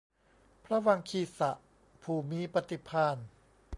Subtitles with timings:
[0.65, 1.51] พระวังคีสะ
[2.03, 3.17] ผู้มีปฏิภาณ